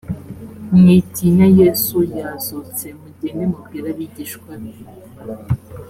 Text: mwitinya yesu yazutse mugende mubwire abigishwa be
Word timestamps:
mwitinya 0.77 1.47
yesu 1.59 1.97
yazutse 2.17 2.85
mugende 2.99 3.43
mubwire 3.51 3.87
abigishwa 3.93 4.51
be 4.61 4.71